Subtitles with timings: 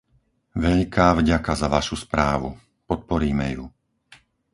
[0.65, 2.49] Veľká vďaka za Vašu správu.
[2.89, 3.65] Podporíme ju.